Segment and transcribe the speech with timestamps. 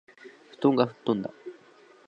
[0.59, 1.31] 布団が吹っ飛んだ